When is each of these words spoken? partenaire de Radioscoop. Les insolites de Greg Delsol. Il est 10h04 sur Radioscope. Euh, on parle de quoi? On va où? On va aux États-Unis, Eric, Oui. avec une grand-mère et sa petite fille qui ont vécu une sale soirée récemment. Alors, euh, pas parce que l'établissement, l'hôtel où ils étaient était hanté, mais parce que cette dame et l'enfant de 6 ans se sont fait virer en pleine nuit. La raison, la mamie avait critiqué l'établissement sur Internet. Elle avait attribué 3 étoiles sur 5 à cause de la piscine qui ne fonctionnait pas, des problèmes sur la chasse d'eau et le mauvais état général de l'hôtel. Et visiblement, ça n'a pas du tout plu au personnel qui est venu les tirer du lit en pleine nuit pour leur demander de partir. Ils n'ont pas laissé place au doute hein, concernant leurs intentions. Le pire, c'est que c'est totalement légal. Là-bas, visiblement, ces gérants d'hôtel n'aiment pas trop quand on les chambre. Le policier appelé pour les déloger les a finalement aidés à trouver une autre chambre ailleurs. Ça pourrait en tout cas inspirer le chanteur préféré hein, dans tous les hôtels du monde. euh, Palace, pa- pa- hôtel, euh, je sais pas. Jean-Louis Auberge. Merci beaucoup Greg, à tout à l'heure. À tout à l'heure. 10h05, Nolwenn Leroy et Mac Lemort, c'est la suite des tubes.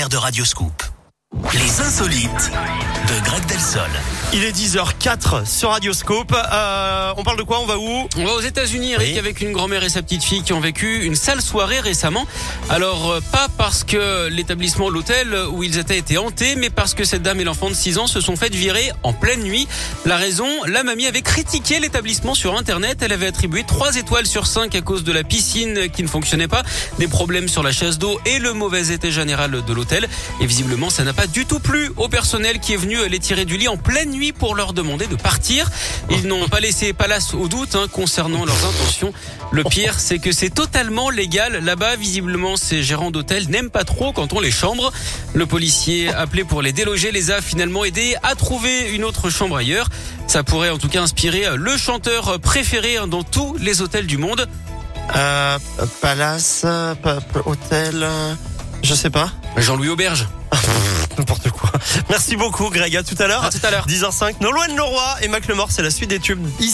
partenaire 0.00 0.08
de 0.08 0.16
Radioscoop. 0.16 0.99
Les 1.54 1.80
insolites 1.80 2.50
de 3.08 3.24
Greg 3.24 3.46
Delsol. 3.46 3.88
Il 4.32 4.42
est 4.42 4.50
10h04 4.50 5.46
sur 5.46 5.70
Radioscope. 5.70 6.34
Euh, 6.34 7.12
on 7.16 7.22
parle 7.22 7.38
de 7.38 7.44
quoi? 7.44 7.60
On 7.60 7.66
va 7.66 7.78
où? 7.78 8.08
On 8.16 8.24
va 8.24 8.32
aux 8.32 8.40
États-Unis, 8.40 8.92
Eric, 8.92 9.12
Oui. 9.12 9.18
avec 9.18 9.40
une 9.40 9.52
grand-mère 9.52 9.84
et 9.84 9.88
sa 9.88 10.02
petite 10.02 10.24
fille 10.24 10.42
qui 10.42 10.52
ont 10.52 10.60
vécu 10.60 11.04
une 11.04 11.14
sale 11.14 11.40
soirée 11.40 11.78
récemment. 11.78 12.26
Alors, 12.68 13.10
euh, 13.12 13.20
pas 13.30 13.46
parce 13.56 13.84
que 13.84 14.26
l'établissement, 14.28 14.90
l'hôtel 14.90 15.32
où 15.52 15.62
ils 15.62 15.78
étaient 15.78 15.98
était 15.98 16.18
hanté, 16.18 16.56
mais 16.56 16.68
parce 16.68 16.94
que 16.94 17.04
cette 17.04 17.22
dame 17.22 17.38
et 17.40 17.44
l'enfant 17.44 17.68
de 17.70 17.74
6 17.74 17.98
ans 17.98 18.06
se 18.08 18.20
sont 18.20 18.34
fait 18.34 18.52
virer 18.52 18.90
en 19.04 19.12
pleine 19.12 19.42
nuit. 19.42 19.68
La 20.06 20.16
raison, 20.16 20.48
la 20.66 20.82
mamie 20.82 21.06
avait 21.06 21.22
critiqué 21.22 21.78
l'établissement 21.78 22.34
sur 22.34 22.56
Internet. 22.56 22.98
Elle 23.02 23.12
avait 23.12 23.28
attribué 23.28 23.62
3 23.64 23.94
étoiles 23.96 24.26
sur 24.26 24.48
5 24.48 24.74
à 24.74 24.80
cause 24.80 25.04
de 25.04 25.12
la 25.12 25.22
piscine 25.22 25.88
qui 25.90 26.02
ne 26.02 26.08
fonctionnait 26.08 26.48
pas, 26.48 26.64
des 26.98 27.06
problèmes 27.08 27.46
sur 27.48 27.62
la 27.62 27.70
chasse 27.70 27.98
d'eau 27.98 28.18
et 28.26 28.40
le 28.40 28.52
mauvais 28.52 28.88
état 28.88 29.10
général 29.10 29.62
de 29.64 29.72
l'hôtel. 29.72 30.08
Et 30.40 30.46
visiblement, 30.46 30.90
ça 30.90 31.04
n'a 31.04 31.12
pas 31.12 31.19
du 31.26 31.44
tout 31.46 31.58
plu 31.60 31.90
au 31.96 32.08
personnel 32.08 32.60
qui 32.60 32.72
est 32.72 32.76
venu 32.76 32.96
les 33.08 33.18
tirer 33.18 33.44
du 33.44 33.56
lit 33.56 33.68
en 33.68 33.76
pleine 33.76 34.10
nuit 34.10 34.32
pour 34.32 34.54
leur 34.54 34.72
demander 34.72 35.06
de 35.06 35.16
partir. 35.16 35.70
Ils 36.10 36.26
n'ont 36.26 36.48
pas 36.48 36.60
laissé 36.60 36.92
place 36.92 37.34
au 37.34 37.48
doute 37.48 37.74
hein, 37.74 37.86
concernant 37.92 38.44
leurs 38.44 38.64
intentions. 38.66 39.12
Le 39.52 39.64
pire, 39.64 39.98
c'est 39.98 40.18
que 40.18 40.32
c'est 40.32 40.50
totalement 40.50 41.10
légal. 41.10 41.64
Là-bas, 41.64 41.96
visiblement, 41.96 42.56
ces 42.56 42.82
gérants 42.82 43.10
d'hôtel 43.10 43.48
n'aiment 43.48 43.70
pas 43.70 43.84
trop 43.84 44.12
quand 44.12 44.32
on 44.32 44.40
les 44.40 44.50
chambre. 44.50 44.92
Le 45.34 45.46
policier 45.46 46.12
appelé 46.12 46.44
pour 46.44 46.62
les 46.62 46.72
déloger 46.72 47.10
les 47.12 47.30
a 47.30 47.40
finalement 47.40 47.84
aidés 47.84 48.16
à 48.22 48.34
trouver 48.34 48.90
une 48.92 49.04
autre 49.04 49.30
chambre 49.30 49.56
ailleurs. 49.56 49.88
Ça 50.26 50.42
pourrait 50.42 50.70
en 50.70 50.78
tout 50.78 50.88
cas 50.88 51.02
inspirer 51.02 51.44
le 51.56 51.76
chanteur 51.76 52.38
préféré 52.40 52.96
hein, 52.96 53.06
dans 53.08 53.22
tous 53.24 53.56
les 53.58 53.82
hôtels 53.82 54.06
du 54.06 54.16
monde. 54.18 54.46
euh, 55.16 55.58
Palace, 56.00 56.60
pa- 57.02 57.20
pa- 57.20 57.42
hôtel, 57.44 58.00
euh, 58.02 58.34
je 58.82 58.94
sais 58.94 59.10
pas. 59.10 59.30
Jean-Louis 59.56 59.88
Auberge. 59.88 60.26
Merci 62.08 62.36
beaucoup 62.36 62.70
Greg, 62.70 62.94
à 62.96 63.02
tout 63.02 63.14
à 63.18 63.26
l'heure. 63.26 63.44
À 63.44 63.50
tout 63.50 63.60
à 63.62 63.70
l'heure. 63.70 63.86
10h05, 63.86 64.36
Nolwenn 64.40 64.76
Leroy 64.76 65.16
et 65.22 65.28
Mac 65.28 65.46
Lemort, 65.46 65.70
c'est 65.70 65.82
la 65.82 65.90
suite 65.90 66.10
des 66.10 66.18
tubes. 66.20 66.46